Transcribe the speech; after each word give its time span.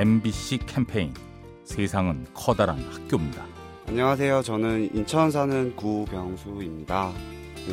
MBC 0.00 0.60
캠페인 0.64 1.12
세상은 1.62 2.24
커다란 2.32 2.78
학교입니다. 2.90 3.44
안녕하세요. 3.86 4.40
저는 4.40 4.94
인천 4.94 5.30
사는 5.30 5.76
구병수입니다. 5.76 7.12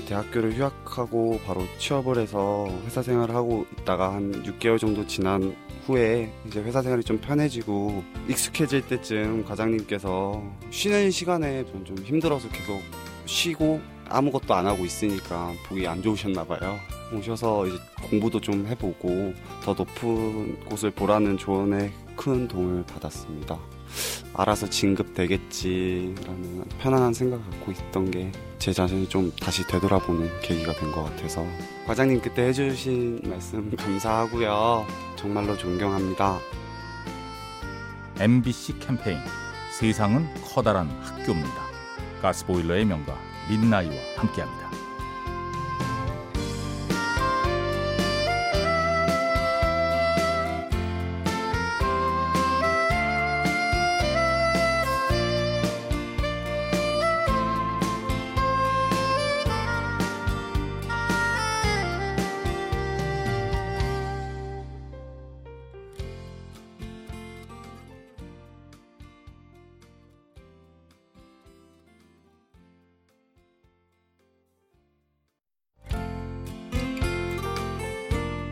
대학교를 0.10 0.58
휴학하고 0.58 1.40
바로 1.46 1.63
취업을 1.78 2.17
해서 2.17 2.67
회사 2.83 3.01
생활을 3.01 3.33
하고 3.33 3.65
있다가 3.79 4.13
한 4.13 4.44
6개월 4.44 4.78
정도 4.78 5.08
지난 5.08 5.55
후에 5.85 6.29
이제 6.46 6.62
회사 6.62 6.81
생활이 6.81 7.01
좀 7.01 7.17
편해지고 7.17 8.03
익숙해질 8.28 8.87
때쯤 8.87 9.46
과장님께서 9.46 10.44
쉬는 10.69 11.12
시간에 11.12 11.63
좀, 11.67 11.85
좀 11.85 11.97
힘들어서 11.99 12.49
계속 12.49 12.81
쉬고 13.25 13.79
아무것도 14.09 14.53
안 14.53 14.67
하고 14.67 14.83
있으니까 14.83 15.53
보기 15.69 15.87
안 15.87 16.02
좋으셨나 16.02 16.44
봐요. 16.44 16.77
오셔서 17.13 17.67
이제 17.67 17.77
공부도 18.09 18.41
좀 18.41 18.67
해보고 18.67 19.34
더 19.63 19.73
높은 19.73 20.59
곳을 20.66 20.91
보라는 20.91 21.38
조언에 21.38 21.89
큰 22.17 22.48
도움을 22.49 22.84
받았습니다. 22.85 23.57
알아서 24.34 24.70
진급되겠지라는 24.70 26.66
편안한 26.80 27.13
생각 27.13 27.38
갖고 27.49 27.71
있던 27.71 28.12
게 28.12 28.31
제 28.59 28.73
자신을 28.73 29.08
좀 29.08 29.31
다시 29.39 29.66
되돌아보는 29.67 30.30
계기가 30.41 30.73
된 30.73 30.91
것 30.91 31.03
같아서 31.03 31.45
과장님 31.85 32.20
그때 32.22 32.48
해주신 32.48 33.22
말씀 33.23 33.73
감사하고요. 33.75 34.85
정말로 35.16 35.55
존경합니다. 35.58 36.39
MBC 38.20 38.80
캠페인 38.80 39.20
세상은 39.80 40.27
커다란 40.44 40.89
학교입니다. 41.02 41.67
가스보일러의 42.22 42.86
명가 42.86 43.16
민나이와 43.49 43.94
함께합니다. 44.17 44.72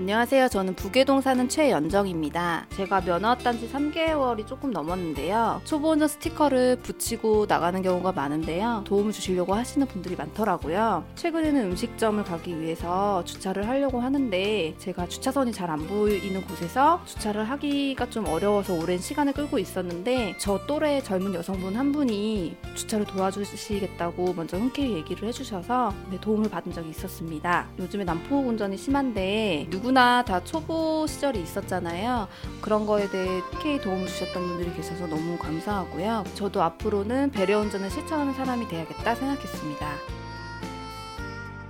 안녕하세요. 0.00 0.48
저는 0.48 0.76
부계동 0.76 1.20
사는 1.20 1.46
최연정입니다. 1.46 2.64
제가 2.70 3.02
면허 3.02 3.34
딴지 3.34 3.70
3개월이 3.70 4.46
조금 4.46 4.70
넘었는데요. 4.70 5.60
초보 5.66 5.90
운전 5.90 6.08
스티커를 6.08 6.76
붙이고 6.76 7.44
나가는 7.46 7.82
경우가 7.82 8.12
많은데요. 8.12 8.84
도움을 8.86 9.12
주시려고 9.12 9.52
하시는 9.52 9.86
분들이 9.86 10.16
많더라고요. 10.16 11.04
최근에는 11.16 11.72
음식점을 11.72 12.24
가기 12.24 12.58
위해서 12.58 13.22
주차를 13.26 13.68
하려고 13.68 14.00
하는데 14.00 14.74
제가 14.78 15.06
주차선이 15.06 15.52
잘 15.52 15.68
안 15.70 15.86
보이는 15.86 16.42
곳에서 16.46 17.02
주차를 17.04 17.44
하기가 17.50 18.08
좀 18.08 18.26
어려워서 18.26 18.72
오랜 18.74 18.98
시간을 18.98 19.34
끌고 19.34 19.58
있었는데 19.58 20.34
저 20.38 20.64
또래 20.66 21.02
젊은 21.02 21.34
여성분 21.34 21.76
한 21.76 21.92
분이 21.92 22.56
주차를 22.74 23.04
도와주시겠다고 23.04 24.32
먼저 24.32 24.56
흔쾌히 24.56 24.94
얘기를 24.94 25.28
해주셔서 25.28 25.92
네, 26.10 26.18
도움을 26.18 26.48
받은 26.48 26.72
적이 26.72 26.88
있었습니다. 26.88 27.68
요즘에 27.78 28.04
난폭 28.04 28.48
운전이 28.48 28.78
심한데 28.78 29.66
누구 29.68 29.89
나 29.92 30.22
다 30.24 30.42
초보 30.44 31.06
시절이 31.06 31.40
있었잖아요. 31.42 32.28
그런 32.60 32.86
거에 32.86 33.08
대해 33.10 33.40
특히 33.50 33.80
도움을 33.80 34.06
주셨던 34.06 34.42
분들이 34.48 34.74
계셔서 34.74 35.06
너무 35.06 35.36
감사하고요. 35.38 36.24
저도 36.34 36.62
앞으로는 36.62 37.30
배려 37.30 37.58
운전을 37.60 37.90
실천하는 37.90 38.32
사람이 38.34 38.68
돼야겠다 38.68 39.14
생각했습니다. 39.14 39.86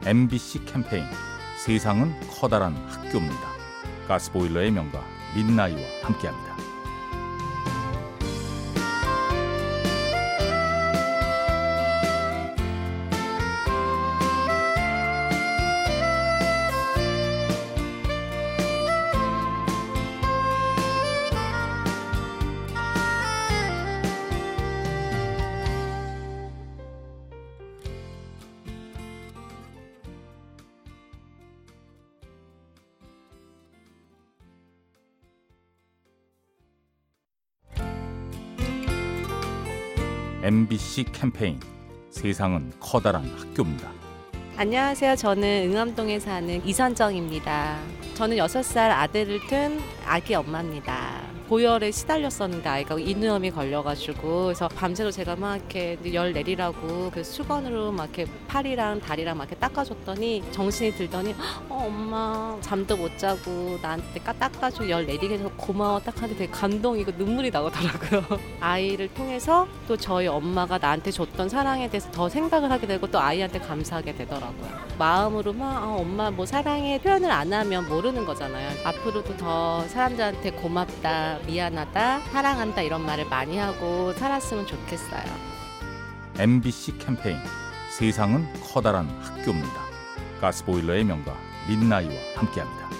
MBC 0.07 0.65
캠페인 0.65 1.05
세상은 1.65 2.15
커다란 2.41 2.75
학교입니다. 2.89 3.51
가스보일러의 4.09 4.71
명가 4.71 5.03
민나이와 5.37 5.81
함께합니다. 6.03 6.60
MBC 40.43 41.05
캠페인 41.13 41.61
세상은 42.09 42.73
커다란 42.81 43.27
학교입니다. 43.37 43.93
안녕하세요. 44.57 45.17
저는 45.17 45.71
응암동에 45.71 46.19
사는 46.19 46.67
이선정입니다. 46.67 47.79
저는 48.15 48.39
6살 48.39 48.79
아들을 48.91 49.47
둔 49.49 49.79
아기 50.07 50.35
엄마입니다. 50.35 51.00
고열에 51.51 51.91
시달렸었는데 51.91 52.69
아이가 52.69 52.97
인후염이 52.97 53.51
걸려가지고 53.51 54.45
그래서 54.45 54.69
밤새도 54.69 55.11
제가 55.11 55.35
막 55.35 55.57
이렇게 55.57 55.99
열 56.15 56.33
내리라고 56.33 57.11
그 57.11 57.25
수건으로 57.25 57.91
막 57.91 58.05
이렇게 58.17 58.31
팔이랑 58.47 59.01
다리랑 59.01 59.37
막 59.37 59.49
이렇게 59.49 59.59
닦아줬더니 59.59 60.45
정신이 60.53 60.93
들더니 60.93 61.35
어, 61.69 61.87
엄마 61.89 62.57
잠도 62.61 62.97
못 62.97 63.19
자고 63.19 63.77
나한테 63.83 64.21
닦아주고 64.21 64.89
열 64.91 65.05
내리게 65.05 65.35
해서 65.35 65.51
고마워 65.57 65.99
딱 65.99 66.17
하는데 66.23 66.39
되게 66.39 66.53
감동이고 66.53 67.15
눈물이 67.19 67.51
나오더라고요. 67.51 68.23
아이를 68.61 69.13
통해서 69.13 69.67
또 69.89 69.97
저희 69.97 70.29
엄마가 70.29 70.79
나한테 70.79 71.11
줬던 71.11 71.49
사랑에 71.49 71.91
대해서 71.91 72.09
더 72.13 72.29
생각을 72.29 72.71
하게 72.71 72.87
되고 72.87 73.09
또 73.09 73.19
아이한테 73.19 73.59
감사하게 73.59 74.15
되더라고요. 74.15 74.71
마음으로 75.01 75.53
막 75.53 75.83
어, 75.83 75.97
엄마 76.01 76.31
뭐 76.31 76.47
사랑해 76.47 77.01
표현을 77.01 77.29
안 77.29 77.53
하면 77.53 77.89
모르는 77.89 78.25
거잖아요. 78.25 78.71
앞으로도 78.85 79.37
더 79.37 79.83
사람들한테 79.89 80.53
고맙다. 80.53 81.40
미안하다, 81.47 82.21
사랑한다 82.21 82.83
이런 82.83 83.05
말을 83.05 83.27
많이 83.29 83.59
하고 83.59 84.13
살았으면 84.15 84.67
좋겠어요. 84.67 85.25
MBC 86.39 86.99
캠페인 86.99 87.39
세상은 87.91 88.47
커다란 88.73 89.09
학교입니다. 89.21 89.81
가스보일러의 90.41 91.05
명가 91.05 91.37
민나이와 91.69 92.15
함께합니다. 92.37 93.00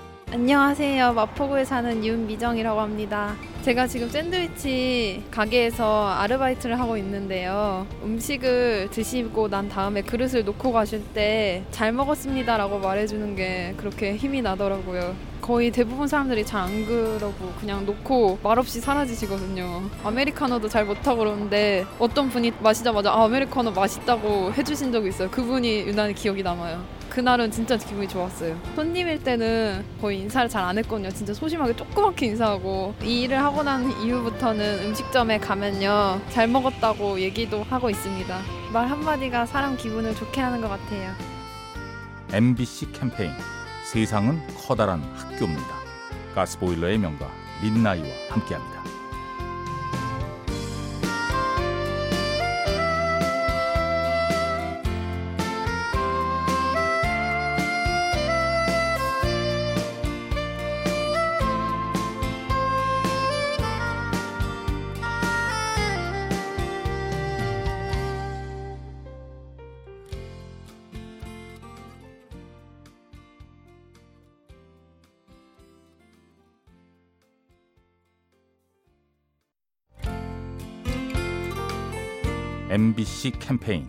안녕하세요. 0.33 1.11
마포구에 1.11 1.65
사는 1.65 2.05
윤미정이라고 2.05 2.79
합니다. 2.79 3.35
제가 3.63 3.85
지금 3.85 4.07
샌드위치 4.09 5.23
가게에서 5.29 6.07
아르바이트를 6.07 6.79
하고 6.79 6.95
있는데요. 6.95 7.85
음식을 8.01 8.89
드시고 8.91 9.49
난 9.49 9.67
다음에 9.67 10.01
그릇을 10.01 10.45
놓고 10.45 10.71
가실 10.71 11.03
때 11.13 11.65
잘 11.71 11.91
먹었습니다라고 11.91 12.79
말해주는 12.79 13.35
게 13.35 13.73
그렇게 13.75 14.15
힘이 14.15 14.41
나더라고요. 14.41 15.15
거의 15.41 15.69
대부분 15.69 16.07
사람들이 16.07 16.45
잘 16.45 16.61
안 16.61 16.85
그러고 16.85 17.51
그냥 17.59 17.85
놓고 17.85 18.39
말없이 18.41 18.79
사라지시거든요. 18.79 19.81
아메리카노도 20.05 20.69
잘 20.69 20.85
못하고 20.85 21.19
그러는데 21.19 21.85
어떤 21.99 22.29
분이 22.29 22.53
마시자마자 22.61 23.11
아, 23.11 23.25
아메리카노 23.25 23.71
맛있다고 23.71 24.53
해주신 24.53 24.93
적이 24.93 25.09
있어요. 25.09 25.29
그분이 25.29 25.81
유난히 25.87 26.13
기억이 26.13 26.41
남아요. 26.41 27.00
그날은 27.11 27.51
진짜 27.51 27.75
기분이 27.75 28.07
좋았어요. 28.07 28.57
손님일 28.75 29.21
때는 29.21 29.83
거의 29.99 30.19
인사를 30.19 30.47
잘 30.49 30.61
안 30.61 30.77
했거든요. 30.77 31.09
진짜 31.09 31.33
소심하게 31.33 31.75
조그맣게 31.75 32.27
인사하고 32.27 32.93
이 33.03 33.23
일을 33.23 33.37
하고 33.37 33.63
난 33.63 33.91
이후부터는 34.01 34.85
음식점에 34.85 35.39
가면요 35.39 36.21
잘 36.29 36.47
먹었다고 36.47 37.19
얘기도 37.19 37.63
하고 37.63 37.89
있습니다. 37.89 38.41
말 38.71 38.87
한마디가 38.87 39.45
사람 39.47 39.75
기분을 39.75 40.15
좋게 40.15 40.39
하는 40.39 40.61
것 40.61 40.69
같아요. 40.69 41.11
MBC 42.31 42.91
캠페인 42.93 43.31
세상은 43.91 44.39
커다란 44.55 45.01
학교입니다. 45.15 45.67
가스보일러의 46.35 46.97
명가 46.99 47.27
민나이와 47.61 48.07
함께합니다. 48.29 48.81
MBC 82.71 83.31
캠페인 83.31 83.85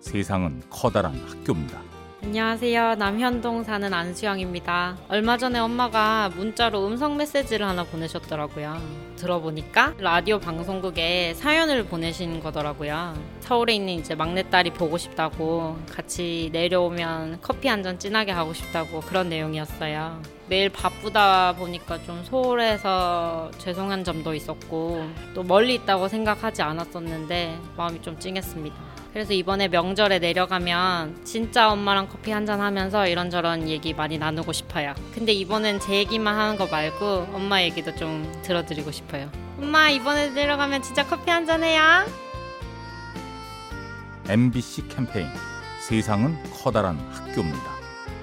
세상은 0.00 0.60
커다란 0.68 1.14
학교입니다. 1.14 1.80
안녕하세요. 2.24 2.96
남현동 2.96 3.62
사는 3.62 3.94
안수영입니다. 3.94 4.96
얼마 5.06 5.38
전에 5.38 5.60
엄마가 5.60 6.30
문자로 6.30 6.84
음성 6.84 7.16
메시지를 7.16 7.64
하나 7.64 7.84
보내셨더라고요. 7.84 8.76
들어보니까 9.24 9.94
라디오 9.98 10.38
방송국에 10.38 11.32
사연을 11.34 11.86
보내신 11.86 12.40
거더라고요. 12.42 13.14
서울에 13.40 13.74
있는 13.74 13.94
이제 13.94 14.14
막내딸이 14.14 14.70
보고 14.70 14.98
싶다고 14.98 15.78
같이 15.90 16.50
내려오면 16.52 17.38
커피 17.40 17.68
한 17.68 17.84
잔 17.84 17.98
진하게 17.98 18.32
하고 18.32 18.54
싶다고 18.54 19.00
그런 19.00 19.28
내용이었어요. 19.28 20.22
매일 20.48 20.70
바쁘다 20.70 21.54
보니까 21.56 22.02
좀 22.04 22.22
소홀해서 22.24 23.50
죄송한 23.58 24.04
점도 24.04 24.32
있었고 24.34 25.06
또 25.34 25.42
멀리 25.42 25.74
있다고 25.74 26.08
생각하지 26.08 26.62
않았었는데 26.62 27.58
마음이 27.76 28.00
좀 28.00 28.18
찡했습니다. 28.18 28.94
그래서 29.12 29.32
이번에 29.32 29.68
명절에 29.68 30.18
내려가면 30.18 31.24
진짜 31.24 31.70
엄마랑 31.70 32.08
커피 32.08 32.32
한 32.32 32.46
잔 32.46 32.60
하면서 32.60 33.06
이런저런 33.06 33.68
얘기 33.68 33.92
많이 33.94 34.18
나누고 34.18 34.52
싶어요. 34.52 34.92
근데 35.14 35.32
이번엔 35.32 35.78
제 35.80 35.94
얘기만 35.98 36.34
하는 36.36 36.56
거 36.56 36.66
말고 36.66 37.28
엄마 37.32 37.62
얘기도 37.62 37.94
좀 37.94 38.30
들어드리고 38.42 38.90
싶어요. 39.14 39.30
엄마 39.58 39.88
이번에 39.90 40.30
내려가면 40.30 40.82
진짜 40.82 41.06
커피 41.06 41.30
한 41.30 41.46
잔 41.46 41.62
해요. 41.62 41.80
MBC 44.28 44.88
캠페인 44.88 45.28
세상은 45.86 46.36
커다란 46.50 46.98
학교입니다. 47.12 47.74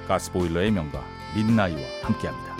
가스보일러의 0.07 0.71
명가 0.71 1.03
민나이와 1.35 1.79
함께합니다. 2.03 2.50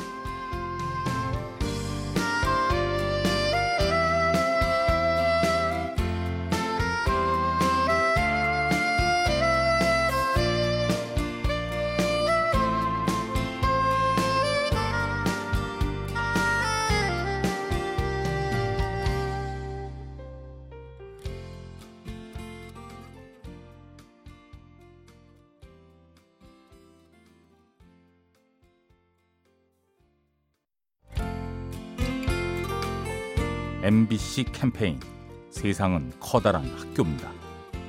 MBC 33.83 34.45
캠페인 34.53 34.99
세상은 35.49 36.11
커다란 36.19 36.63
학교입니다. 36.77 37.31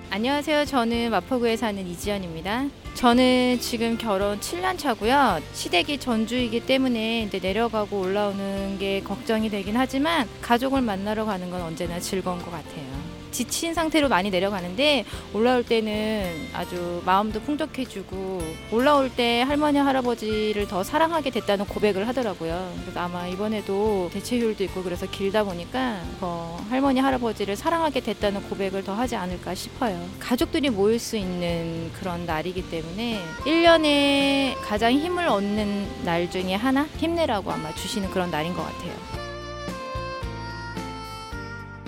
안녕하세요. 0.09 0.65
저는 0.65 1.11
마포구에 1.11 1.57
사는 1.57 1.87
이지연입니다. 1.87 2.67
저는 2.95 3.59
지금 3.61 3.99
결혼 3.99 4.41
7년 4.41 4.79
차고요. 4.79 5.41
시댁이 5.53 5.99
전주이기 5.99 6.65
때문에 6.65 7.25
이제 7.25 7.39
내려가고 7.39 8.01
올라오는 8.01 8.79
게 8.79 9.03
걱정이 9.03 9.51
되긴 9.51 9.77
하지만 9.77 10.29
가족을 10.41 10.81
만나러 10.81 11.27
가는 11.27 11.51
건 11.51 11.61
언제나 11.61 12.01
즐거운 12.01 12.39
것 12.39 12.51
같아요. 12.51 12.92
지친 13.33 13.75
상태로 13.75 14.09
많이 14.09 14.31
내려가는데 14.31 15.05
올라올 15.33 15.65
때는 15.65 16.49
아주 16.53 17.03
마음도 17.05 17.41
풍족해지고 17.41 18.41
올라올 18.71 19.11
때 19.11 19.43
할머니 19.43 19.79
할아버지를 19.79 20.69
더 20.69 20.85
사랑하게 20.85 21.31
됐다는 21.31 21.65
고백을 21.67 22.07
하더라고요. 22.07 22.73
그래서 22.83 23.01
아마 23.01 23.27
이번에도 23.27 24.11
대체율도 24.13 24.63
있고 24.65 24.83
그래서 24.83 25.07
길다 25.11 25.45
보니까 25.45 26.03
더 26.21 26.61
할머니 26.69 27.01
할아버지를 27.01 27.57
사랑하게 27.57 28.01
됐다는 28.01 28.43
고백을 28.49 28.85
더 28.85 28.95
하지 28.95 29.17
않을까 29.17 29.55
싶어요. 29.55 30.01
가족들이 30.21 30.71
모일 30.71 30.99
수 30.99 31.17
있는 31.17 31.91
그런 31.99 32.27
날이기 32.27 32.71
때문에 32.71 33.21
1년에 33.41 34.55
가장 34.63 34.93
힘을 34.93 35.27
얻는 35.27 36.05
날 36.05 36.31
중에 36.31 36.55
하나 36.55 36.87
힘내라고 36.99 37.51
아마 37.51 37.75
주시는 37.75 38.11
그런 38.11 38.31
날인 38.31 38.55
것 38.55 38.63
같아요. 38.63 38.93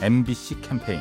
MBC 0.02 0.60
캠페인 0.60 1.00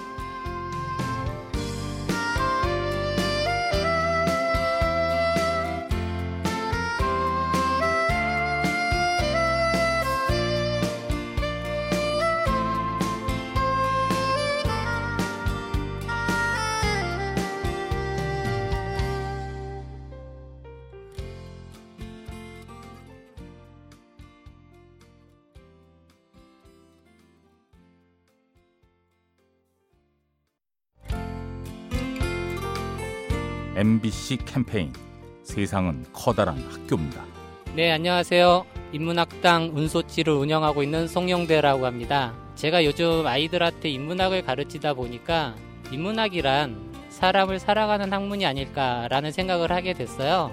MBC 33.81 34.37
캠페인 34.45 34.93
세상은 35.41 36.05
커다란 36.13 36.55
학교입니다. 36.69 37.25
네, 37.73 37.91
안녕하세요. 37.91 38.63
인문학당 38.91 39.71
운소치를 39.73 40.33
운영하고 40.33 40.83
있는 40.83 41.07
송영대라고 41.07 41.87
합니다. 41.87 42.31
제가 42.53 42.85
요즘 42.85 43.25
아이들한테 43.25 43.89
인문학을 43.89 44.43
가르치다 44.43 44.93
보니까 44.93 45.55
인문학이란 45.91 46.91
사람을 47.09 47.57
살아가는 47.57 48.13
학문이 48.13 48.45
아닐까라는 48.45 49.31
생각을 49.31 49.71
하게 49.71 49.93
됐어요. 49.93 50.51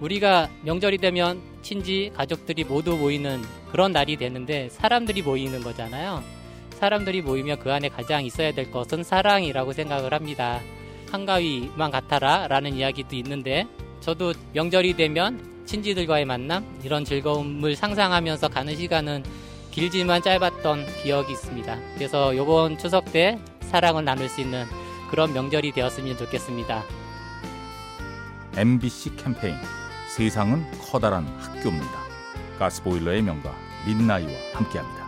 우리가 0.00 0.50
명절이 0.62 0.98
되면 0.98 1.40
친지, 1.62 2.10
가족들이 2.16 2.64
모두 2.64 2.96
모이는 2.96 3.42
그런 3.70 3.92
날이 3.92 4.16
되는데 4.16 4.70
사람들이 4.70 5.22
모이는 5.22 5.60
거잖아요. 5.62 6.20
사람들이 6.70 7.22
모이면 7.22 7.60
그 7.60 7.72
안에 7.72 7.90
가장 7.90 8.24
있어야 8.24 8.50
될 8.50 8.72
것은 8.72 9.04
사랑이라고 9.04 9.72
생각을 9.72 10.12
합니다. 10.12 10.60
한가위만 11.10 11.90
같아라 11.90 12.48
라는 12.48 12.74
이야기도 12.74 13.16
있는데 13.16 13.66
저도 14.00 14.34
명절이 14.52 14.94
되면 14.94 15.64
친지들과의 15.66 16.24
만남 16.24 16.64
이런 16.84 17.04
즐거움을 17.04 17.76
상상하면서 17.76 18.48
가는 18.48 18.76
시간은 18.76 19.24
길지만 19.70 20.22
짧았던 20.22 20.86
기억이 21.02 21.32
있습니다. 21.32 21.78
그래서 21.94 22.32
이번 22.32 22.78
추석 22.78 23.12
때 23.12 23.38
사랑을 23.60 24.04
나눌 24.04 24.28
수 24.28 24.40
있는 24.40 24.64
그런 25.10 25.32
명절이 25.32 25.72
되었으면 25.72 26.16
좋겠습니다. 26.16 26.84
MBC 28.56 29.16
캠페인 29.16 29.56
세상은 30.08 30.64
커다란 30.80 31.26
학교입니다. 31.38 32.06
가스보일러의 32.58 33.22
명가 33.22 33.54
민나이와 33.86 34.32
함께합니다. 34.54 35.05